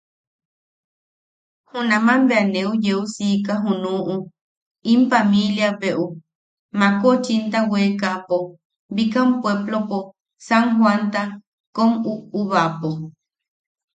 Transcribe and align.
Junaman 1.69 2.21
bea 2.29 2.43
neu 2.53 2.71
yeu 2.85 3.01
siika 3.13 3.53
junuʼu 3.63 4.15
in 4.91 5.01
pamilia 5.11 5.69
bweʼu 5.79 6.05
makoʼochinta 6.79 7.59
weekaʼapo 7.71 8.37
bikam 8.95 9.29
puepplopo, 9.41 9.99
San 10.47 10.65
Joanta 10.77 11.21
kom 11.75 11.91
uʼubaʼapo. 12.11 12.89